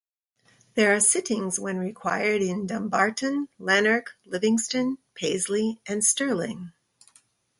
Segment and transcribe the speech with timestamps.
[0.73, 6.71] There are sittings when required in Dumbarton, Lanark, Livingston, Paisley and Stirling.